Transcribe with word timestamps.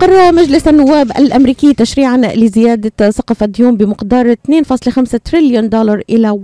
أقر 0.00 0.32
مجلس 0.32 0.68
النواب 0.68 1.10
الأمريكي 1.10 1.74
تشريعا 1.74 2.16
لزيادة 2.16 3.10
سقف 3.10 3.42
الديون 3.42 3.76
بمقدار 3.76 4.32
2.5 4.32 5.18
تريليون 5.24 5.68
دولار 5.68 6.02
إلى 6.10 6.40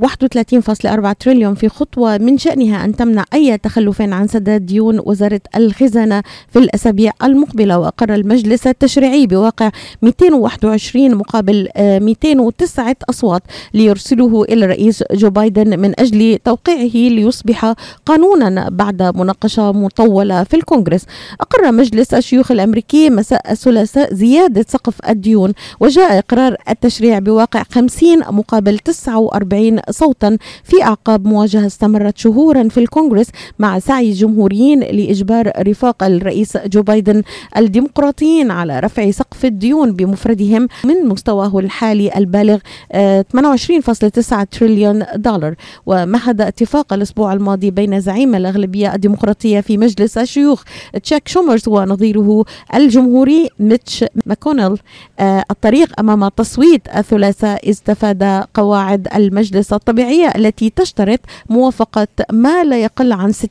31.4 1.10 1.12
تريليون 1.20 1.54
في 1.54 1.68
خطوة 1.68 2.18
من 2.18 2.38
شأنها 2.38 2.84
أن 2.84 2.96
تمنع 2.96 3.24
أي 3.34 3.58
تخلف 3.58 4.02
عن 4.02 4.26
سداد 4.26 4.66
ديون 4.66 5.00
وزارة 5.04 5.40
الخزانة 5.56 6.22
في 6.48 6.58
الأسابيع 6.58 7.12
المقبلة. 7.22 7.78
وأقر 7.78 8.14
المجلس 8.14 8.66
التشريعي 8.66 9.26
بواقع 9.26 9.70
221 10.02 11.14
مقابل 11.14 11.68
209 11.78 12.96
أصوات 13.10 13.42
ليرسله 13.74 14.42
إلى 14.44 14.64
الرئيس 14.64 15.04
جو 15.12 15.30
بايدن 15.30 15.80
من 15.80 16.00
أجل 16.00 16.38
توقيعه 16.44 17.10
ليصبح 17.14 17.74
قانونا 18.06 18.68
بعد 18.68 19.02
مناقشة 19.02 19.72
مطولة 19.72 20.44
في 20.44 20.56
الكونغرس. 20.56 21.04
أقر 21.40 21.72
مجلس 21.72 22.14
الشيوخ 22.14 22.50
الأمريكي 22.50 23.10
مساء 23.10 23.45
الثلاثاء 23.50 24.14
زيادة 24.14 24.64
سقف 24.68 24.94
الديون 25.08 25.52
وجاء 25.80 26.18
إقرار 26.18 26.56
التشريع 26.68 27.18
بواقع 27.18 27.62
50 27.72 28.18
مقابل 28.18 28.78
49 28.78 29.80
صوتا 29.90 30.38
في 30.64 30.82
أعقاب 30.82 31.26
مواجهة 31.26 31.66
استمرت 31.66 32.18
شهورا 32.18 32.68
في 32.68 32.80
الكونغرس 32.80 33.26
مع 33.58 33.78
سعي 33.78 34.08
الجمهوريين 34.10 34.80
لإجبار 34.80 35.52
رفاق 35.68 36.02
الرئيس 36.04 36.56
جو 36.56 36.82
بايدن 36.82 37.22
الديمقراطيين 37.56 38.50
على 38.50 38.80
رفع 38.80 39.10
سقف 39.10 39.44
الديون 39.44 39.92
بمفردهم 39.92 40.68
من 40.84 41.08
مستواه 41.08 41.58
الحالي 41.58 42.16
البالغ 42.16 42.56
28.9 42.56 44.32
آه، 44.32 44.42
تريليون 44.42 45.04
دولار. 45.16 45.54
ومهد 45.86 46.40
اتفاق 46.40 46.92
الأسبوع 46.92 47.32
الماضي 47.32 47.70
بين 47.70 48.00
زعيم 48.00 48.34
الأغلبية 48.34 48.94
الديمقراطية 48.94 49.60
في 49.60 49.78
مجلس 49.78 50.18
الشيوخ 50.18 50.62
تشاك 51.02 51.28
شومرز 51.28 51.68
ونظيره 51.68 52.44
الجمهوري 52.74 53.35
ميتش 53.58 54.04
ماكونيل. 54.26 54.78
آه، 55.18 55.44
الطريق 55.50 56.00
أمام 56.00 56.28
تصويت 56.28 56.88
الثلاثاء 56.96 57.70
استفاد 57.70 58.44
قواعد 58.54 59.08
المجلس 59.14 59.72
الطبيعية 59.72 60.32
التي 60.36 60.70
تشترط 60.70 61.20
موافقة 61.48 62.08
ما 62.32 62.64
لا 62.64 62.82
يقل 62.82 63.12
عن 63.12 63.32
60 63.32 63.48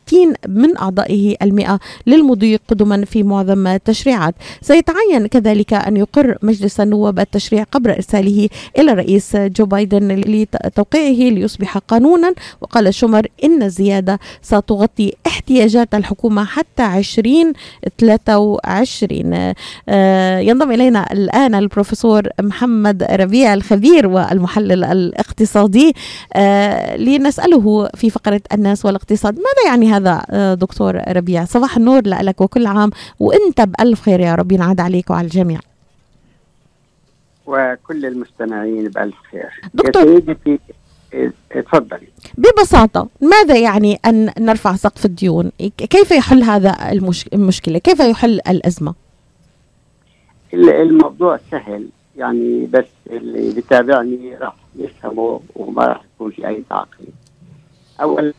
من 0.47 0.77
أعضائه 0.77 1.36
المئة 1.42 1.80
للمضي 2.08 2.55
قدما 2.55 3.05
في 3.05 3.23
معظم 3.23 3.67
التشريعات. 3.67 4.36
سيتعين 4.61 5.27
كذلك 5.27 5.73
أن 5.73 5.97
يقر 5.97 6.38
مجلس 6.42 6.80
النواب 6.80 7.20
التشريع 7.20 7.64
قبل 7.64 7.89
إرساله 7.92 8.49
إلى 8.77 8.92
الرئيس 8.92 9.36
جو 9.36 9.66
بايدن 9.66 10.08
لتوقيعه 10.08 11.30
ليصبح 11.33 11.77
قانونا. 11.77 12.33
وقال 12.61 12.94
شومر 12.94 13.27
إن 13.44 13.64
الزيادة 13.64 14.20
ستغطي 14.42 15.14
احتياجات 15.27 15.95
الحكومة 15.95 16.45
حتى 16.45 16.97
2023 16.97 19.33
آه، 19.33 19.55
ينضم 20.39 20.71
إلينا 20.71 21.13
الآن 21.13 21.55
البروفيسور 21.55 22.23
محمد 22.41 23.03
ربيع 23.03 23.53
الخبير 23.53 24.07
والمحلل 24.07 24.83
الاقتصادي. 24.83 25.93
آه، 26.33 26.97
لنسأله 26.97 27.89
في 27.95 28.09
فقرة 28.09 28.41
الناس 28.53 28.85
والاقتصاد 28.85 29.35
ماذا 29.35 29.67
يعني 29.67 29.93
هذا 29.93 30.25
آه، 30.29 30.53
دكتور 30.53 31.01
ربيع؟ 31.07 31.45
صباح 31.45 31.77
النور 31.77 32.01
لك 32.05 32.41
وكل 32.41 32.65
عام 32.65 32.89
وانت 33.19 33.61
بألف 33.61 34.01
خير 34.01 34.19
يا 34.19 34.35
رب 34.35 34.51
ينعاد 34.51 34.79
عليك 34.79 35.09
وعلى 35.09 35.25
الجميع. 35.25 35.59
وكل 37.45 38.05
المستمعين 38.05 38.89
بألف 38.89 39.15
خير. 39.31 39.49
دكتور 39.73 40.35
تفضلي 41.49 42.07
ببساطة 42.37 43.07
ماذا 43.21 43.57
يعني 43.57 43.99
أن 44.05 44.31
نرفع 44.39 44.75
سقف 44.75 45.05
الديون؟ 45.05 45.51
كيف 45.77 46.11
يحل 46.11 46.43
هذا 46.43 46.77
المشكلة؟ 47.33 47.77
كيف 47.77 47.99
يحل 47.99 48.39
الأزمة؟ 48.47 49.05
الموضوع 50.56 51.39
سهل 51.52 51.88
يعني 52.17 52.66
بس 52.66 52.86
اللي 53.09 53.53
بيتابعني 53.53 54.36
راح 54.36 54.56
يفهمه 54.75 55.42
وما 55.56 55.86
راح 55.86 56.02
يكون 56.16 56.31
في 56.31 56.48
أي 56.48 56.64
تعقيد. 56.70 57.14
اولا 58.02 58.33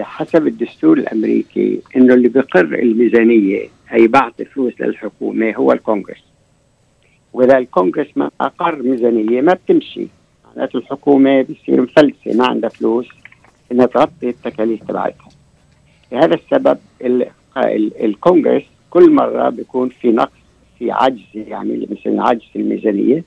حسب 0.00 0.46
الدستور 0.46 0.98
الأمريكي 0.98 1.80
إنه 1.96 2.14
اللي 2.14 2.28
بيقر 2.28 2.60
الميزانية 2.74 3.68
أي 3.92 4.06
بعث 4.06 4.42
فلوس 4.42 4.80
للحكومة 4.80 5.54
هو 5.56 5.72
الكونغرس. 5.72 6.24
وإذا 7.32 7.58
الكونغرس 7.58 8.08
ما 8.16 8.30
أقر 8.40 8.82
ميزانية 8.82 9.40
ما 9.40 9.54
بتمشي 9.54 10.06
معناته 10.46 10.76
الحكومة 10.76 11.42
بتصير 11.42 11.80
مفلسة 11.82 12.34
ما 12.34 12.46
عندها 12.46 12.70
فلوس 12.70 13.06
إنها 13.72 13.86
تغطي 13.86 14.28
التكاليف 14.28 14.84
تبعتها. 14.84 15.28
لهذا 16.12 16.34
السبب 16.34 16.78
الكونغرس 18.04 18.62
كل 18.90 19.10
مرة 19.10 19.48
بيكون 19.48 19.88
في 19.88 20.08
نقص 20.12 20.45
في 20.78 20.90
عجز 20.90 21.22
يعني 21.34 21.88
مثل 21.90 22.20
عجز 22.20 22.46
الميزانية. 22.56 23.24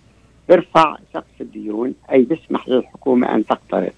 بيرفع 0.50 0.98
سقف 1.14 1.42
الديون 1.42 1.94
أي 2.12 2.22
بيسمح 2.22 2.70
للحكومة 2.70 3.36
أن 3.36 3.46
تقترض. 3.46 3.92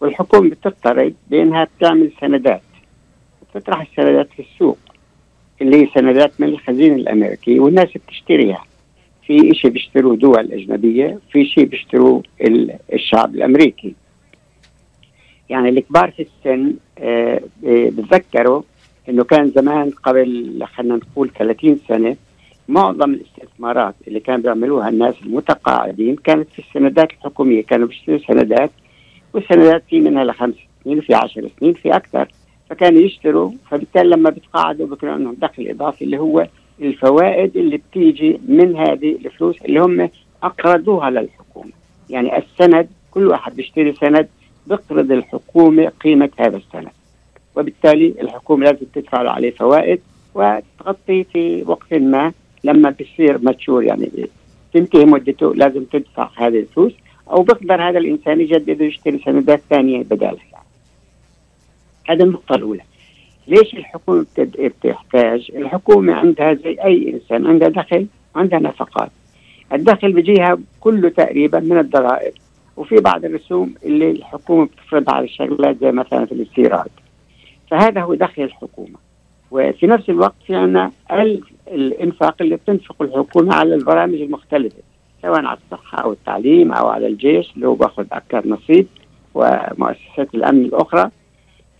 والحكومة 0.00 0.50
بتقترض 0.50 1.14
بأنها 1.30 1.68
بتعمل 1.78 2.10
سندات. 2.20 2.62
بتطرح 3.54 3.80
السندات 3.80 4.28
في 4.32 4.42
السوق 4.42 4.78
اللي 5.62 5.82
هي 5.82 5.88
سندات 5.94 6.32
من 6.40 6.48
الخزين 6.48 6.94
الامريكي 6.94 7.58
والناس 7.60 7.88
بتشتريها. 7.94 8.64
في 9.26 9.54
شيء 9.54 9.70
بيشتروه 9.70 10.16
دول 10.16 10.52
أجنبية 10.52 11.18
في 11.32 11.44
شيء 11.44 11.64
بيشتروه 11.64 12.22
الشعب 12.92 13.34
الأمريكي. 13.34 13.94
يعني 15.50 15.68
الكبار 15.68 16.10
في 16.10 16.22
السن 16.22 16.74
آه 16.98 17.40
بتذكروا 17.62 18.62
إنه 19.08 19.24
كان 19.24 19.50
زمان 19.50 19.90
قبل 19.90 20.64
خلينا 20.74 20.96
نقول 20.96 21.30
30 21.38 21.78
سنة 21.88 22.16
معظم 22.68 23.10
الاستثمارات 23.14 23.94
اللي 24.08 24.20
كانوا 24.20 24.40
بيعملوها 24.42 24.88
الناس 24.88 25.14
المتقاعدين 25.22 26.16
كانت 26.16 26.48
في 26.50 26.58
السندات 26.58 27.10
الحكومية 27.10 27.62
كانوا 27.62 27.86
بيشتروا 27.86 28.18
سندات 28.18 28.70
والسندات 29.34 29.82
في 29.90 30.00
منها 30.00 30.24
لخمس 30.24 30.54
سنين 30.84 30.98
وفي 30.98 31.14
عشر 31.14 31.48
سنين 31.60 31.74
في 31.74 31.96
أكثر 31.96 32.28
فكانوا 32.70 33.00
يشتروا 33.00 33.50
فبالتالي 33.70 34.08
لما 34.08 34.30
بيتقاعدوا 34.30 34.86
بيكون 34.86 35.08
عندهم 35.08 35.36
دخل 35.38 35.68
إضافي 35.68 36.04
اللي 36.04 36.18
هو 36.18 36.46
الفوائد 36.80 37.56
اللي 37.56 37.76
بتيجي 37.76 38.40
من 38.48 38.76
هذه 38.76 39.12
الفلوس 39.12 39.62
اللي 39.62 39.80
هم 39.80 40.10
أقرضوها 40.42 41.10
للحكومة. 41.10 41.72
يعني 42.10 42.38
السند 42.38 42.88
كل 43.10 43.26
واحد 43.26 43.56
بيشتري 43.56 43.94
سند 43.94 44.28
بيقرض 44.66 45.12
الحكومة 45.12 45.92
قيمة 46.04 46.30
هذا 46.38 46.56
السند. 46.56 46.90
وبالتالي 47.56 48.14
الحكومة 48.20 48.64
لازم 48.64 48.86
تدفع 48.94 49.30
عليه 49.30 49.50
فوائد 49.50 50.00
وتغطي 50.34 51.24
في 51.24 51.64
وقت 51.66 51.94
ما 51.94 52.32
لما 52.64 52.90
بيصير 52.90 53.38
ماتشور 53.38 53.84
يعني 53.84 54.10
تنتهي 54.72 55.04
مدته 55.04 55.54
لازم 55.54 55.84
تدفع 55.84 56.28
هذه 56.36 56.58
الفلوس 56.58 56.92
أو 57.30 57.42
بيقدر 57.42 57.88
هذا 57.88 57.98
الإنسان 57.98 58.40
يجدد 58.40 58.82
ويشتري 58.82 59.20
سندات 59.24 59.62
ثانية 59.70 60.02
بدالها 60.02 60.42
يعني. 60.52 60.64
هذه 62.08 62.22
النقطة 62.22 62.54
الأولى. 62.54 62.82
ليش 63.48 63.74
الحكومة 63.74 64.26
بتحتاج؟ 64.38 65.50
الحكومة 65.54 66.14
عندها 66.14 66.54
زي 66.54 66.76
أي 66.84 67.14
إنسان 67.14 67.46
عندها 67.46 67.68
دخل 67.68 68.06
عندها 68.36 68.58
نفقات. 68.58 69.10
الدخل 69.72 70.12
بيجيها 70.12 70.58
كله 70.80 71.08
تقريبا 71.08 71.60
من 71.60 71.78
الضرائب. 71.78 72.32
وفي 72.76 72.96
بعض 72.96 73.24
الرسوم 73.24 73.74
اللي 73.84 74.10
الحكومة 74.10 74.66
بتفرضها 74.66 75.14
على 75.14 75.24
الشغلات 75.24 75.76
زي 75.80 75.92
مثلا 75.92 76.26
في 76.26 76.32
الاستيراد. 76.32 76.90
فهذا 77.70 78.00
هو 78.00 78.14
دخل 78.14 78.42
الحكومة. 78.42 78.98
وفي 79.50 79.86
نفس 79.86 80.10
الوقت 80.10 80.34
في 80.46 80.54
عندنا 80.54 80.92
الإنفاق 81.72 82.34
اللي 82.40 82.56
بتنفقه 82.56 83.04
الحكومة 83.04 83.54
على 83.54 83.74
البرامج 83.74 84.20
المختلفة 84.20 84.76
سواء 85.22 85.44
على 85.44 85.58
الصحة 85.64 85.98
أو 86.02 86.12
التعليم 86.12 86.72
أو 86.72 86.86
على 86.88 87.06
الجيش 87.06 87.52
اللي 87.56 87.68
هو 87.68 87.74
باخذ 87.74 88.06
أكثر 88.12 88.48
نصيب 88.48 88.86
ومؤسسات 89.34 90.34
الأمن 90.34 90.64
الأخرى. 90.64 91.10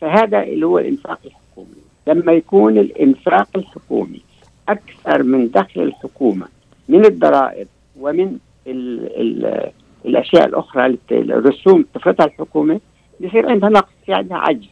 فهذا 0.00 0.42
اللي 0.42 0.66
هو 0.66 0.78
الإنفاق 0.78 1.18
الحكومي. 1.26 1.82
لما 2.06 2.32
يكون 2.32 2.78
الإنفاق 2.78 3.48
الحكومي 3.56 4.20
أكثر 4.68 5.22
من 5.22 5.50
دخل 5.50 5.80
الحكومة 5.82 6.46
من 6.88 7.04
الضرائب 7.04 7.66
ومن 8.00 8.38
ال 8.66 9.06
ال 9.20 9.70
الأشياء 10.04 10.46
الأخرى 10.48 10.96
الرسوم 11.12 11.84
تفرضها 11.94 12.26
الحكومة 12.26 12.80
بصير 13.20 13.50
عندها 13.50 13.68
نقص 13.68 13.88
عندها 14.08 14.38
عجز. 14.38 14.68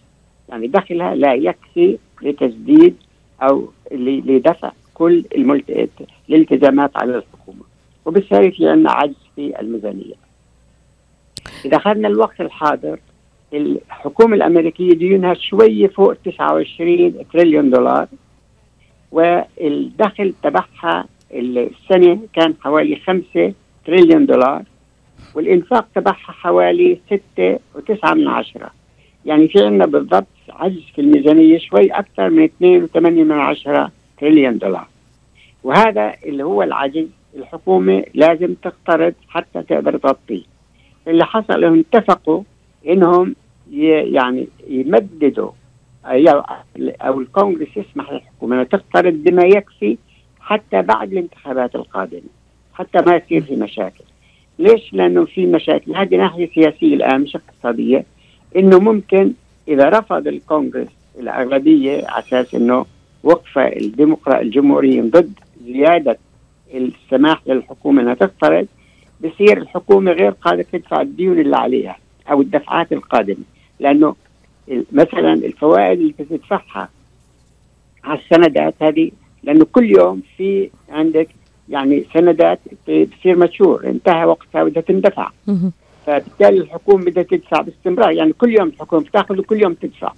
يعني 0.48 0.66
دخلها 0.66 1.14
لا 1.14 1.34
يكفي 1.34 1.98
لتسديد 2.22 2.96
أو 3.42 3.68
لدفع. 3.92 4.72
كل 4.96 5.24
الالتزامات 6.28 6.90
على 6.96 7.16
الحكومة 7.16 7.62
وبالتالي 8.04 8.50
في 8.50 8.68
عندنا 8.68 8.90
عجز 8.90 9.14
في 9.36 9.60
الميزانية. 9.60 10.14
إذا 11.64 11.76
أخذنا 11.76 12.08
الوقت 12.08 12.40
الحاضر 12.40 12.98
الحكومة 13.52 14.36
الأمريكية 14.36 14.94
ديونها 14.94 15.34
شوية 15.34 15.88
فوق 15.88 16.14
29 16.14 17.14
تريليون 17.32 17.70
دولار 17.70 18.06
والدخل 19.12 20.34
تبعها 20.42 21.06
السنة 21.32 22.18
كان 22.32 22.54
حوالي 22.60 22.96
5 22.96 23.52
تريليون 23.86 24.26
دولار 24.26 24.62
والإنفاق 25.34 25.86
تبعها 25.94 26.32
حوالي 26.32 26.98
6 27.36 27.58
و9 27.74 28.12
من 28.12 28.28
عشرة 28.28 28.70
يعني 29.26 29.48
في 29.48 29.64
عندنا 29.64 29.86
بالضبط 29.86 30.26
عجز 30.50 30.82
في 30.94 31.00
الميزانية 31.00 31.58
شوي 31.58 31.86
أكثر 31.86 32.30
من 32.30 32.48
2.8 32.48 32.98
من 32.98 33.32
عشرة 33.32 33.90
تريليون 34.18 34.58
دولار 34.58 34.88
وهذا 35.64 36.14
اللي 36.24 36.44
هو 36.44 36.62
العجز 36.62 37.06
الحكومة 37.36 38.04
لازم 38.14 38.54
تقترض 38.54 39.14
حتى 39.28 39.62
تقدر 39.62 39.98
تغطيه. 39.98 40.42
اللي 41.08 41.24
حصل 41.24 41.64
انهم 41.64 41.84
اتفقوا 41.92 42.42
إنهم 42.88 43.34
يعني 43.72 44.48
يمددوا 44.68 45.50
أو 47.00 47.20
الكونغرس 47.20 47.76
يسمح 47.76 48.12
للحكومة 48.12 48.54
إنها 48.54 48.64
تقترض 48.64 49.12
بما 49.12 49.42
يكفي 49.44 49.98
حتى 50.40 50.82
بعد 50.82 51.12
الانتخابات 51.12 51.74
القادمة 51.74 52.30
حتى 52.74 52.98
ما 53.06 53.16
يصير 53.16 53.42
في 53.42 53.56
مشاكل. 53.56 54.04
ليش؟ 54.58 54.92
لأنه 54.92 55.24
في 55.24 55.46
مشاكل. 55.46 55.96
هذه 55.96 56.16
ناحية 56.16 56.48
سياسية 56.54 56.94
الآن 56.94 57.20
مش 57.20 57.36
اقتصادية. 57.36 58.04
إنه 58.56 58.78
ممكن 58.78 59.32
إذا 59.68 59.88
رفض 59.88 60.26
الكونغرس 60.26 60.88
الأغلبية 61.18 62.06
على 62.08 62.24
أساس 62.24 62.54
إنه 62.54 62.86
وقف 63.22 63.58
الديمقراط 63.58 64.40
الجمهوريين 64.40 65.10
ضد 65.10 65.32
زيادة 65.66 66.18
السماح 66.74 67.42
للحكومة 67.46 68.02
إنها 68.02 68.14
تقترض 68.14 68.66
بصير 69.24 69.58
الحكومة 69.58 70.12
غير 70.12 70.30
قادرة 70.30 70.66
تدفع 70.72 71.00
الديون 71.00 71.40
اللي 71.40 71.56
عليها 71.56 71.96
أو 72.30 72.40
الدفعات 72.40 72.92
القادمة. 72.92 73.44
لأنه 73.80 74.14
مثلا 74.92 75.32
الفوائد 75.32 75.98
اللي 76.00 76.14
بتدفعها 76.18 76.88
على 78.04 78.18
السندات 78.18 78.74
هذه 78.80 79.10
لأنه 79.42 79.66
كل 79.72 79.90
يوم 79.90 80.22
في 80.36 80.70
عندك 80.88 81.28
يعني 81.68 82.04
سندات 82.14 82.58
بتصير 82.88 83.38
مشهور 83.38 83.86
انتهى 83.86 84.24
وقتها 84.24 84.64
بدها 84.64 84.82
تندفع. 84.82 85.30
فبالتالي 86.06 86.58
الحكومة 86.60 87.04
بدها 87.04 87.22
تدفع 87.22 87.60
باستمرار. 87.60 88.12
يعني 88.12 88.32
كل 88.32 88.52
يوم 88.58 88.68
الحكومة 88.68 89.02
بتأخذ 89.02 89.38
وكل 89.38 89.62
يوم 89.62 89.74
تدفع. 89.74 90.12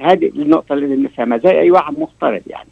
هذه 0.00 0.30
النقطة 0.36 0.72
اللي 0.72 0.96
نفهمها 0.96 1.38
زي 1.38 1.50
أي 1.50 1.70
واحد 1.70 1.98
مقترض 1.98 2.42
يعني. 2.46 2.68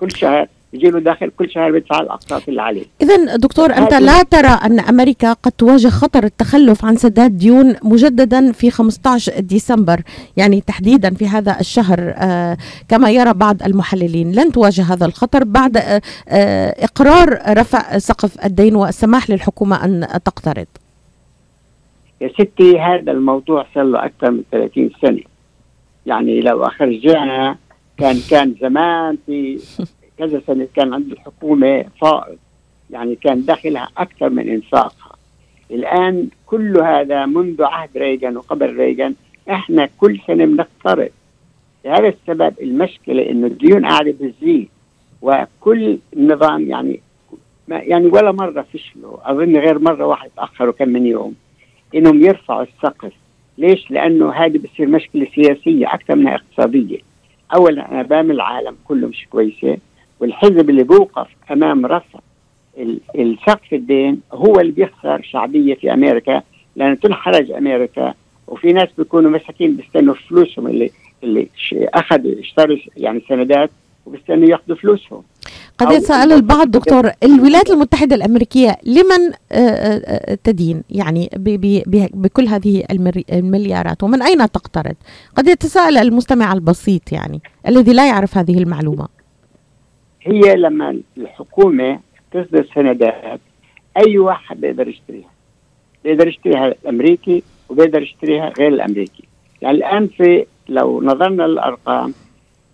كل 0.00 0.10
شهر 0.12 0.46
يجي 0.72 0.90
له 0.90 1.00
داخل 1.00 1.30
كل 1.38 1.50
شهر 1.50 1.72
بيدفع 1.72 2.00
الأقساط 2.00 2.48
اللي 2.48 2.62
عليه. 2.62 2.84
إذا 3.02 3.36
دكتور 3.36 3.72
أنت 3.72 3.94
لا 3.94 4.22
ترى 4.22 4.48
أن 4.48 4.80
أمريكا 4.80 5.32
قد 5.32 5.52
تواجه 5.52 5.88
خطر 5.88 6.24
التخلف 6.24 6.84
عن 6.84 6.96
سداد 6.96 7.38
ديون 7.38 7.74
مجددا 7.82 8.52
في 8.52 8.70
15 8.70 9.40
ديسمبر 9.40 10.00
يعني 10.36 10.60
تحديدا 10.60 11.14
في 11.14 11.26
هذا 11.28 11.60
الشهر 11.60 12.14
آه 12.16 12.56
كما 12.88 13.10
يرى 13.10 13.32
بعض 13.32 13.62
المحللين. 13.62 14.32
لن 14.32 14.52
تواجه 14.52 14.82
هذا 14.82 15.06
الخطر 15.06 15.44
بعد 15.44 15.76
آه 15.76 16.00
آه 16.28 16.84
إقرار 16.84 17.38
رفع 17.58 17.98
سقف 17.98 18.44
الدين 18.44 18.76
والسماح 18.76 19.30
للحكومة 19.30 19.84
أن 19.84 20.06
تقترض. 20.24 20.66
يا 22.20 22.28
ستي 22.28 22.80
هذا 22.80 23.12
الموضوع 23.12 23.66
صار 23.74 23.84
له 23.84 24.04
أكثر 24.04 24.30
من 24.30 24.42
30 24.52 24.90
سنة. 25.02 25.29
يعني 26.06 26.40
لو 26.40 26.70
رجعنا 26.80 27.56
كان 27.98 28.16
كان 28.30 28.54
زمان 28.60 29.18
في 29.26 29.58
كذا 30.18 30.42
سنة 30.46 30.68
كان 30.76 30.94
عند 30.94 31.12
الحكومة 31.12 31.84
فائض. 32.00 32.38
يعني 32.90 33.14
كان 33.14 33.44
دخلها 33.44 33.88
أكثر 33.96 34.30
من 34.30 34.48
إنفاقها. 34.48 35.16
الآن 35.70 36.28
كل 36.46 36.78
هذا 36.80 37.26
منذ 37.26 37.62
عهد 37.62 37.90
ريغان 37.96 38.36
وقبل 38.36 38.76
ريغان 38.76 39.14
إحنا 39.50 39.88
كل 39.98 40.20
سنة 40.26 40.44
بنقترض. 40.44 41.10
لهذا 41.84 42.08
السبب 42.08 42.54
المشكلة 42.62 43.30
إنه 43.30 43.46
الديون 43.46 43.86
قاعدة 43.86 44.14
بتزيد 44.20 44.68
وكل 45.22 45.98
النظام 46.16 46.70
يعني 46.70 47.00
ما 47.68 47.76
يعني 47.78 48.06
ولا 48.06 48.32
مرة 48.32 48.66
فشلوا. 48.72 49.30
أظن 49.30 49.56
غير 49.56 49.78
مرة 49.78 50.06
واحد 50.06 50.30
تأخروا 50.36 50.72
كم 50.72 50.88
من 50.88 51.06
يوم. 51.06 51.34
إنهم 51.94 52.24
يرفعوا 52.24 52.62
السقف. 52.62 53.12
ليش؟ 53.60 53.90
لأنه 53.90 54.32
هذه 54.32 54.58
بتصير 54.58 54.86
مشكلة 54.88 55.26
سياسية 55.34 55.94
أكثر 55.94 56.14
منها 56.16 56.34
اقتصادية. 56.34 56.98
اولا 57.54 58.00
امام 58.00 58.30
العالم 58.30 58.76
كله 58.84 59.08
مش 59.08 59.26
كويسة 59.30 59.76
والحزب 60.20 60.70
اللي 60.70 60.82
بوقف 60.82 61.28
أمام 61.50 61.86
رفع 61.86 62.18
السقف 63.18 63.72
الدين 63.72 64.20
هو 64.32 64.60
اللي 64.60 64.72
بيخسر 64.72 65.22
شعبية 65.22 65.74
في 65.74 65.92
أمريكا 65.92 66.42
لأنه 66.76 66.94
تنحرج 66.94 67.50
أمريكا. 67.50 68.14
وفي 68.48 68.72
ناس 68.72 68.88
بيكونوا 68.98 69.30
مساكين 69.30 69.76
بيستنوا 69.76 70.14
فلوسهم 70.14 70.66
اللي 70.66 70.90
اللي 71.24 71.48
أخذوا 71.74 72.40
اشتروا 72.40 72.76
يعني 72.96 73.22
سندات 73.28 73.70
وبيستنوا 74.06 74.48
يأخذوا 74.48 74.76
فلوسهم. 74.76 75.22
قد 75.80 75.92
يتساءل 75.92 76.32
البعض 76.32 76.70
دكتور 76.70 77.10
الولايات 77.22 77.70
المتحدة 77.70 78.16
الأمريكية 78.16 78.76
لمن 78.84 79.32
آه، 79.52 79.56
آه، 79.58 80.38
تدين؟ 80.44 80.82
يعني 80.90 81.30
بكل 82.14 82.48
هذه 82.48 82.84
المليارات 83.32 84.02
ومن 84.02 84.22
أين 84.22 84.38
تقترض؟ 84.38 84.94
قد 85.36 85.48
يتساءل 85.48 85.98
المستمع 85.98 86.52
البسيط 86.52 87.12
يعني 87.12 87.40
الذي 87.68 87.92
لا 87.92 88.08
يعرف 88.08 88.38
هذه 88.38 88.58
المعلومة. 88.58 89.08
هي 90.22 90.56
لما 90.56 91.00
الحكومة 91.18 92.00
تصدر 92.32 92.66
سندات 92.74 93.40
أي 93.96 94.18
واحد 94.18 94.60
بيقدر 94.60 94.88
يشتريها. 94.88 95.30
بيقدر 96.04 96.28
يشتريها 96.28 96.66
الأمريكي 96.66 97.42
وبيقدر 97.68 98.02
يشتريها 98.02 98.52
غير 98.58 98.68
الأمريكي. 98.68 99.24
يعني 99.62 99.76
الآن 99.76 100.06
في 100.06 100.46
لو 100.68 101.02
نظرنا 101.02 101.42
للأرقام 101.42 102.14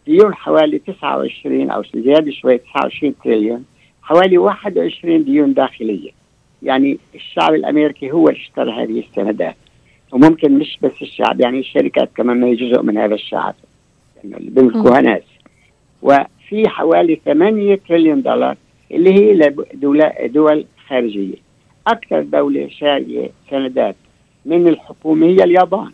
ديون 0.06 0.34
حوالي 0.34 0.78
29 0.78 1.70
أو 1.70 1.82
زيادة 1.94 2.30
شوي 2.30 2.58
29 2.58 3.14
تريليون. 3.24 3.64
حوالي 4.02 4.38
21 4.38 5.24
ديون 5.24 5.54
داخلية. 5.54 6.10
يعني 6.62 6.98
الشعب 7.14 7.54
الأمريكي 7.54 8.12
هو 8.12 8.28
اللي 8.28 8.40
اشترى 8.40 8.72
هذه 8.72 9.00
السندات. 9.00 9.56
وممكن 10.12 10.58
مش 10.58 10.78
بس 10.82 11.02
الشعب 11.02 11.40
يعني 11.40 11.58
الشركات 11.58 12.10
كمان 12.16 12.40
ما 12.40 12.46
هي 12.46 12.54
جزء 12.54 12.82
من 12.82 12.98
هذا 12.98 13.14
الشعب. 13.14 13.54
يعني 14.24 14.36
اللي 14.36 14.50
بيملكوها 14.50 15.00
ناس. 15.00 15.22
وفي 16.02 16.68
حوالي 16.68 17.20
8 17.24 17.74
تريليون 17.88 18.22
دولار 18.22 18.56
اللي 18.90 19.12
هي 19.12 19.34
لدول 19.34 20.04
دول 20.24 20.64
خارجية. 20.88 21.36
أكثر 21.86 22.22
دولة 22.22 22.68
شارية 22.68 23.30
سندات 23.50 23.96
من 24.44 24.68
الحكومة 24.68 25.26
هي 25.26 25.44
اليابان. 25.44 25.92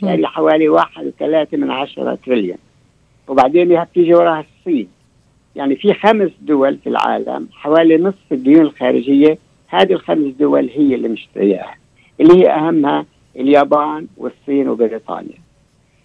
شارية 0.00 0.26
حوالي 0.26 0.68
واحد 0.68 1.06
وثلاثة 1.06 1.56
من 1.56 1.70
عشرة 1.70 2.18
تريليون. 2.26 2.58
وبعدين 3.28 3.84
بتيجي 3.84 4.14
وراها 4.14 4.44
الصين. 4.58 4.88
يعني 5.56 5.76
في 5.76 5.94
خمس 5.94 6.30
دول 6.42 6.78
في 6.78 6.88
العالم 6.88 7.48
حوالي 7.52 7.96
نصف 7.96 8.32
الديون 8.32 8.60
الخارجية 8.60 9.38
هذه 9.68 9.92
الخمس 9.92 10.34
دول 10.34 10.70
هي 10.74 10.94
اللي 10.94 11.08
مشترياها 11.08 11.74
اللي 12.20 12.34
هي 12.34 12.50
أهمها 12.50 13.06
اليابان 13.36 14.06
والصين 14.16 14.68
وبريطانيا. 14.68 15.38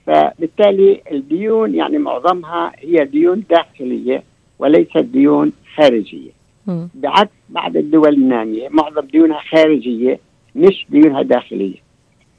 فبالتالي 0.05 1.01
الديون 1.11 1.75
يعني 1.75 1.97
معظمها 1.97 2.71
هي 2.79 3.05
ديون 3.05 3.43
داخلية 3.49 4.23
وليست 4.59 4.97
ديون 4.97 5.51
خارجية. 5.75 6.31
بعكس 6.95 7.31
بعض 7.49 7.77
الدول 7.77 8.13
النامية 8.13 8.69
معظم 8.69 9.01
ديونها 9.01 9.39
خارجية 9.39 10.19
مش 10.55 10.85
ديونها 10.89 11.21
داخلية. 11.21 11.77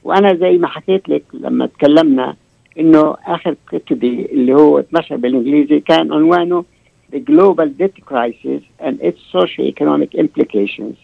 وأنا 0.04 0.34
زي 0.34 0.58
ما 0.58 0.66
حكيت 0.66 1.08
لك 1.08 1.22
لما 1.34 1.66
تكلمنا 1.66 2.36
إنه 2.78 3.16
آخر 3.26 3.56
كتبي 3.72 4.26
اللي 4.32 4.54
هو 4.54 4.78
12 4.78 5.16
بالإنجليزي 5.16 5.80
كان 5.80 6.12
عنوانه 6.12 6.64
The 7.12 7.18
Global 7.18 7.68
Debt 7.80 7.96
Crisis 8.10 8.62
and 8.80 9.00
its 9.02 9.20
Socio-Economic 9.32 10.14
Implications. 10.14 10.96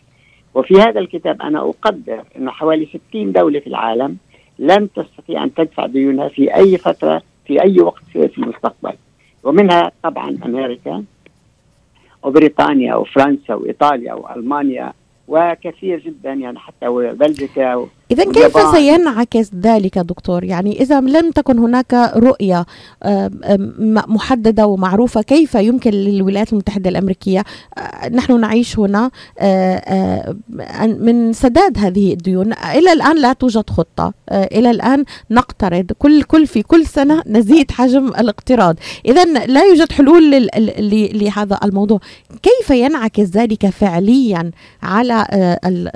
وفي 0.55 0.75
هذا 0.75 1.01
الكتاب 1.01 1.43
أنا 1.43 1.59
أقدر 1.61 2.23
إنه 2.37 2.51
حوالي 2.51 2.89
60 3.11 3.33
دولة 3.33 3.61
في 3.61 3.67
العالم 3.67 4.17
لن 4.59 4.89
تستطيع 4.97 5.45
أن 5.45 5.55
تدفع 5.55 5.87
ديونها 5.87 6.29
في 6.29 6.55
أي 6.55 6.79
فترة 6.79 7.23
في 7.47 7.63
أي 7.63 7.81
وقت 7.81 8.03
في 8.13 8.39
المستقبل. 8.39 8.93
ومنها 9.45 9.93
طبعا 10.03 10.39
أمريكا 10.45 11.05
وبريطانيا 12.23 12.95
وفرنسا 12.95 13.55
وإيطاليا 13.55 14.15
وألمانيا 14.15 14.93
وكثير 15.29 15.99
جدا 15.99 16.33
يعني 16.33 16.59
حتى 16.59 16.89
بلجيكا 16.89 17.87
إذا 18.11 18.25
كيف 18.33 18.71
سينعكس 18.75 19.51
ذلك 19.63 19.99
دكتور؟ 19.99 20.45
يعني 20.45 20.83
إذا 20.83 21.01
لم 21.01 21.31
تكن 21.31 21.59
هناك 21.59 22.13
رؤية 22.17 22.67
محددة 24.09 24.67
ومعروفة 24.67 25.23
كيف 25.23 25.55
يمكن 25.55 25.91
للولايات 25.91 26.53
المتحدة 26.53 26.91
الأمريكية 26.91 27.45
آه، 27.79 28.09
نحن 28.09 28.41
نعيش 28.41 28.79
هنا 28.79 29.11
آه، 29.39 29.75
آه، 29.77 30.87
من 30.87 31.33
سداد 31.33 31.79
هذه 31.79 32.13
الديون. 32.13 32.53
إلى 32.53 32.93
الآن 32.93 33.19
لا 33.19 33.33
توجد 33.33 33.71
خطة. 33.71 34.15
إلى 34.33 34.71
الآن 34.71 35.05
نقترض. 35.31 35.93
كل 35.99 36.23
كل 36.23 36.47
في 36.47 36.63
كل 36.63 36.87
سنة 36.87 37.23
نزيد 37.27 37.71
حجم 37.71 38.07
الاقتراض. 38.07 38.77
إذا 39.07 39.25
لا 39.25 39.65
يوجد 39.65 39.93
حلول 39.93 40.49
لهذا 41.15 41.59
الموضوع. 41.65 42.01
كيف 42.43 42.71
ينعكس 42.71 43.29
ذلك 43.29 43.67
فعليا 43.67 44.51
على 44.83 45.27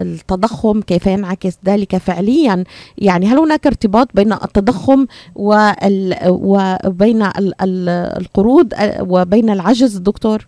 التضخم؟ 0.01 0.81
كيف 0.81 1.07
ينعكس 1.07 1.55
ذلك 1.67 2.00
فعليا 2.01 2.65
يعني 2.99 3.27
هل 3.27 3.39
هناك 3.39 3.67
ارتباط 3.67 4.09
بين 4.15 4.33
التضخم 4.33 5.07
وبين 5.35 7.23
القروض 7.63 8.73
وبين 9.01 9.51
العجز 9.51 9.97
دكتور؟ 9.97 10.47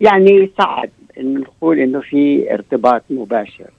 يعني 0.00 0.50
صعب 0.58 0.88
نقول 1.18 1.78
إنه 1.78 2.00
في 2.00 2.54
ارتباط 2.54 3.02
مباشر 3.10 3.70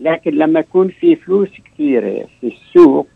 لكن 0.00 0.30
لما 0.30 0.60
يكون 0.60 0.88
في 0.88 1.16
فلوس 1.16 1.48
كثيرة 1.64 2.26
في 2.40 2.46
السوق 2.46 3.06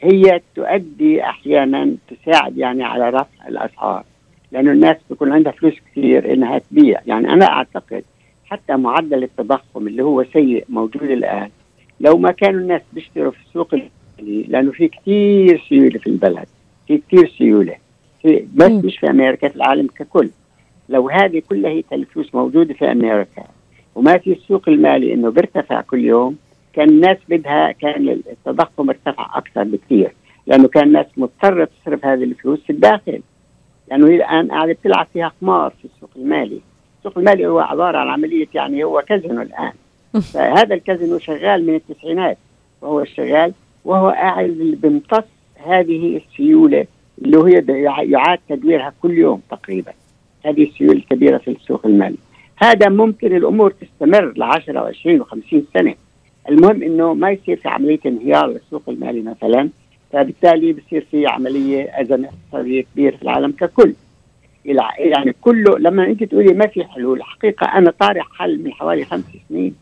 هي 0.00 0.40
تؤدي 0.54 1.22
أحيانا 1.22 1.96
تساعد 2.08 2.58
يعني 2.58 2.84
على 2.84 3.10
رفع 3.10 3.48
الأسعار 3.48 4.04
لأنه 4.52 4.72
الناس 4.72 4.96
بيكون 5.10 5.32
عندها 5.32 5.52
فلوس 5.52 5.74
كثير 5.90 6.32
إنها 6.32 6.58
تبيع 6.58 7.00
يعني 7.06 7.32
أنا 7.32 7.46
أعتقد 7.46 8.04
حتى 8.46 8.76
معدل 8.76 9.22
التضخم 9.22 9.86
اللي 9.86 10.02
هو 10.02 10.24
سيء 10.32 10.64
موجود 10.68 11.02
الآن. 11.02 11.50
لو 12.00 12.18
ما 12.18 12.30
كانوا 12.30 12.60
الناس 12.60 12.82
بيشتروا 12.92 13.30
في 13.30 13.38
السوق 13.46 13.74
المالي 13.74 14.42
لأنه 14.48 14.72
في 14.72 14.88
كثير 14.88 15.62
سيولة 15.68 15.98
في 15.98 16.06
البلد 16.06 16.46
في 16.88 16.98
كثير 16.98 17.28
سيولة. 17.38 17.74
في 18.22 18.46
بس. 18.54 18.70
مش 18.70 18.98
في 18.98 19.10
أمريكا 19.10 19.48
في 19.48 19.56
العالم 19.56 19.86
ككل. 19.86 20.30
لو 20.88 21.08
هذه 21.08 21.42
كلها 21.48 21.70
هي 21.70 21.84
الفلوس 21.92 22.34
موجودة 22.34 22.74
في 22.74 22.92
أمريكا 22.92 23.44
وما 23.94 24.18
في 24.18 24.32
السوق 24.32 24.68
المالي 24.68 25.14
إنه 25.14 25.30
بيرتفع 25.30 25.80
كل 25.80 26.04
يوم 26.04 26.36
كان 26.72 26.88
الناس 26.88 27.18
بدها 27.28 27.72
كان 27.72 28.08
التضخم 28.08 28.88
ارتفع 28.90 29.38
أكثر 29.38 29.64
بكثير 29.64 30.14
لأنه 30.46 30.68
كان 30.68 30.86
الناس 30.86 31.06
مضطرة 31.16 31.68
تصرف 31.82 32.04
هذه 32.04 32.24
الفلوس 32.24 32.60
في 32.62 32.70
الداخل. 32.70 33.20
لأنه 33.90 34.08
هي 34.08 34.16
الآن 34.16 34.50
قاعدة 34.50 34.72
بتلعب 34.72 35.06
فيها 35.12 35.32
قمار 35.40 35.70
في 35.70 35.84
السوق 35.84 36.10
المالي. 36.16 36.60
السوق 37.04 37.18
المالي 37.18 37.46
هو 37.46 37.60
عبارة 37.60 37.98
عن 37.98 38.08
عملية 38.08 38.48
يعني 38.54 38.84
هو 38.84 39.02
كازينو 39.08 39.42
الآن. 39.42 39.72
فهذا 40.34 40.74
الكازينو 40.74 41.18
شغال 41.18 41.66
من 41.66 41.74
التسعينات 41.74 42.38
وهو 42.82 43.04
شغال 43.04 43.52
وهو 43.84 44.08
قاعد 44.08 44.76
بيمتص 44.82 45.24
هذه 45.66 46.16
السيولة 46.16 46.86
اللي 47.22 47.38
هي 47.38 47.82
يعاد 48.10 48.38
تدويرها 48.48 48.92
كل 49.02 49.18
يوم 49.18 49.40
تقريبا. 49.50 49.92
هذه 50.44 50.62
السيولة 50.62 50.98
الكبيرة 50.98 51.38
في 51.38 51.50
السوق 51.50 51.86
المالي. 51.86 52.16
هذا 52.56 52.88
ممكن 52.88 53.36
الأمور 53.36 53.70
تستمر 53.70 54.32
ل 54.36 54.42
10 54.42 54.92
و20 54.92 55.22
و50 55.22 55.56
سنة. 55.74 55.94
المهم 56.48 56.82
إنه 56.82 57.14
ما 57.14 57.30
يصير 57.30 57.56
في 57.56 57.68
عملية 57.68 58.00
انهيار 58.06 58.46
للسوق 58.46 58.82
المالي 58.88 59.22
مثلا 59.22 59.68
فبالتالي 60.12 60.72
بصير 60.72 61.06
في 61.10 61.26
عملية 61.26 62.00
أزمة 62.00 62.28
اقتصاديه 62.28 62.84
كبيرة 62.94 63.16
في 63.16 63.22
العالم 63.22 63.52
ككل. 63.52 63.94
يعني 64.98 65.34
كله 65.40 65.78
لما 65.78 66.06
انت 66.06 66.24
تقولي 66.24 66.54
ما 66.54 66.66
في 66.66 66.84
حلول 66.84 67.18
الحقيقة 67.18 67.66
أنا 67.66 67.90
طارح 67.90 68.28
حل 68.38 68.62
من 68.64 68.72
حوالي 68.72 69.04
خمس 69.04 69.24
سنين. 69.48 69.74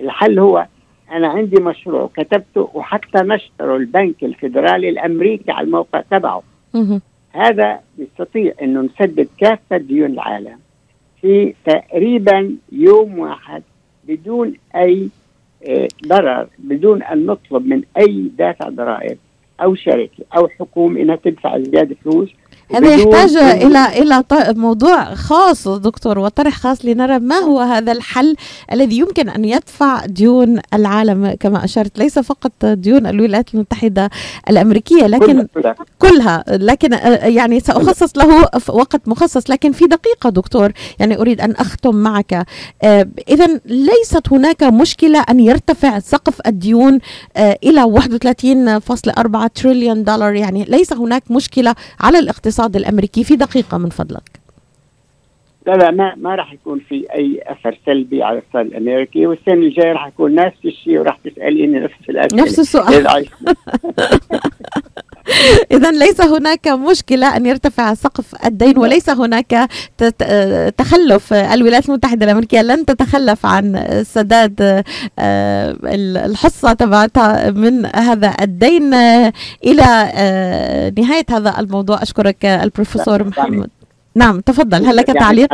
الحل 0.00 0.38
هو 0.38 0.66
أنا 1.12 1.28
عندي 1.28 1.62
مشروع 1.62 2.10
كتبته 2.16 2.70
وحتى 2.74 3.18
نشره 3.18 3.76
البنك 3.76 4.24
الفيدرالي 4.24 4.88
الأمريكي 4.88 5.50
على 5.52 5.66
الموقع 5.66 6.00
تبعه. 6.10 6.42
هذا 7.30 7.80
نستطيع 7.98 8.52
إنه 8.62 8.80
نسدد 8.80 9.28
كافة 9.38 9.76
ديون 9.76 10.10
العالم 10.10 10.58
في 11.20 11.54
تقريبا 11.64 12.56
يوم 12.72 13.18
واحد 13.18 13.62
بدون 14.08 14.54
أي 14.76 15.08
آه، 15.68 15.88
ضرر 16.06 16.46
بدون 16.58 17.02
أن 17.02 17.26
نطلب 17.26 17.66
من 17.66 17.82
أي 17.98 18.30
دافع 18.38 18.68
ضرائب 18.68 19.18
أو 19.62 19.74
شركة 19.74 20.24
أو 20.36 20.48
حكومة 20.48 21.00
إنها 21.00 21.16
تدفع 21.16 21.58
زيادة 21.58 21.96
فلوس. 22.04 22.28
هذا 22.74 22.94
يحتاج 22.94 23.36
إلى 23.36 23.98
إلى 24.02 24.24
موضوع 24.54 25.14
خاص 25.14 25.68
دكتور 25.68 26.18
وطرح 26.18 26.56
خاص 26.58 26.84
لنرى 26.84 27.18
ما 27.18 27.36
هو 27.36 27.60
هذا 27.60 27.92
الحل 27.92 28.36
الذي 28.72 28.98
يمكن 28.98 29.28
أن 29.28 29.44
يدفع 29.44 30.06
ديون 30.06 30.58
العالم. 30.74 31.36
كما 31.40 31.64
أشرت 31.64 31.98
ليس 31.98 32.18
فقط 32.18 32.52
ديون 32.64 33.06
الولايات 33.06 33.54
المتحدة 33.54 34.10
الأمريكية 34.50 35.06
لكن 35.06 35.46
كل- 35.54 35.60
كلها. 35.98 36.44
لكن 36.48 36.92
آه، 36.94 37.26
يعني 37.26 37.60
سأخصص 37.60 38.16
له 38.18 38.40
وقت 38.68 39.00
مخصص 39.08 39.50
لكن 39.50 39.72
في 39.72 39.84
دقيقة 39.86 40.30
دكتور 40.30 40.72
يعني 40.98 41.18
أريد 41.18 41.40
أن 41.40 41.52
أختم 41.52 41.94
معك. 41.96 42.46
إذا 43.28 43.60
ليست 43.66 44.32
هناك 44.32 44.62
مشكلة 44.62 45.20
أن 45.30 45.40
يرتفع 45.40 45.98
سقف 45.98 46.40
الديون 46.46 46.98
آه، 47.36 47.58
إلى 47.64 47.82
31.4 47.84 49.46
تريليون 49.54 50.04
دولار. 50.04 50.34
يعني 50.34 50.64
ليس 50.64 50.92
هناك 50.92 51.22
مشكلة 51.30 51.74
على 52.00 52.18
الاقتصاد. 52.18 52.55
الأمريكي 52.60 53.24
في 53.24 53.36
دقيقة 53.36 53.78
من 53.78 53.88
فضلك. 53.88 54.46
لا 55.66 55.72
لا 55.72 55.90
ما 55.90 56.14
ما 56.14 56.34
راح 56.34 56.52
يكون 56.52 56.80
في 56.88 57.06
أي 57.14 57.42
أثر 57.46 57.78
سلبي 57.86 58.22
على 58.22 58.38
الاقتصاد 58.38 58.66
الأمريكي 58.66 59.26
والسنة 59.26 59.54
الجاية 59.54 59.92
راح 59.92 60.06
يكون 60.06 60.34
نفس 60.34 60.56
الشيء 60.64 60.98
وراح 60.98 61.18
تسأليني 61.24 61.80
نفس 61.80 62.10
الأسئلة. 62.10 62.42
نفس 62.42 62.58
السؤال. 62.58 62.94
العيش. 62.94 63.28
إذا 65.72 65.90
ليس 65.90 66.20
هناك 66.20 66.68
مشكلة 66.68 67.36
أن 67.36 67.46
يرتفع 67.46 67.94
سقف 67.94 68.24
الدين 68.46 68.78
وليس 68.78 69.10
هناك 69.10 69.68
تخلف. 70.76 71.32
الولايات 71.32 71.88
المتحدة 71.88 72.24
الأمريكية 72.26 72.62
لن 72.62 72.84
تتخلف 72.86 73.46
عن 73.46 73.86
سداد 74.14 74.82
آه، 75.18 75.76
الحصة 76.26 76.72
تبعتها 76.72 77.50
من 77.50 77.86
هذا 77.96 78.34
الدين. 78.40 78.94
إلى 79.64 80.10
آه، 80.14 80.92
نهاية 80.98 81.24
هذا 81.30 81.54
الموضوع 81.58 82.02
أشكرك 82.02 82.44
البروفيسور 82.44 83.24
محمد. 83.24 83.70
نعم 84.14 84.40
تفضل. 84.40 84.86
هل 84.86 84.96
لك 84.96 85.08
يعني- 85.08 85.20
تعليق؟ 85.20 85.48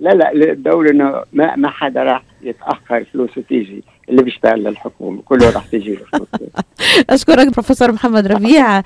لا 0.00 0.10
لا 0.10 0.32
الدولة 0.32 0.90
إنه 0.90 1.22
ما 1.32 1.56
ما 1.56 1.70
حدا 1.70 2.02
راح 2.02 2.22
يتأخر 2.42 3.04
فلوسه 3.04 3.42
تيجي 3.48 3.82
اللي 4.08 4.22
بيشتغل 4.22 4.64
للحكومة 4.64 5.22
كله 5.22 5.50
راح 5.50 5.66
تيجي 5.66 5.94
له 5.94 6.26
أشكرك 7.10 7.52
بروفيسور 7.52 7.92
محمد 7.92 8.26
ربيع 8.26 8.78
آه، 8.78 8.82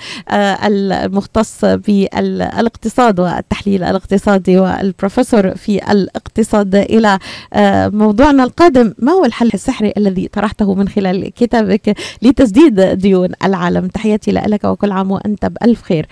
المختص 0.66 1.64
بالإقتصاد 1.64 3.20
والتحليل 3.20 3.84
الاقتصادي 3.84 4.58
والبروفيسور 4.58 5.54
في 5.54 5.92
الاقتصاد 5.92 6.74
إلى 6.74 7.18
آه، 7.52 7.88
موضوعنا 7.88 8.44
القادم. 8.44 8.94
ما 8.98 9.12
هو 9.12 9.24
الحل 9.24 9.50
السحري 9.54 9.92
الذي 9.96 10.28
طرحته 10.28 10.74
من 10.74 10.88
خلال 10.88 11.28
كتابك 11.28 11.96
لتسديد 12.22 12.80
ديون 12.80 13.28
العالم؟ 13.44 13.88
تحياتي 13.88 14.32
لك 14.32 14.64
وكل 14.64 14.92
عام 14.92 15.10
وأنت 15.10 15.46
بألف 15.46 15.82
خير. 15.82 16.06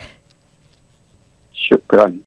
شكرا. 1.53 2.19